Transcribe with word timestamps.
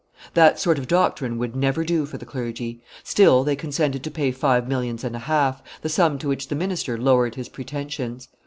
That 0.33 0.59
sort 0.59 0.79
of 0.79 0.87
doctrine 0.87 1.37
would 1.37 1.55
never 1.55 1.83
do 1.83 2.07
for 2.07 2.17
the 2.17 2.25
clergy; 2.25 2.81
still 3.03 3.43
they 3.43 3.55
consented 3.55 4.01
to 4.03 4.09
pay 4.09 4.31
five 4.31 4.67
millions 4.67 5.03
and 5.03 5.15
a 5.15 5.19
half, 5.19 5.61
the 5.83 5.89
sum 5.89 6.17
to 6.17 6.27
which 6.27 6.47
the 6.47 6.55
minister 6.55 6.97
lowered 6.97 7.35
his 7.35 7.49
pretensions. 7.49 8.27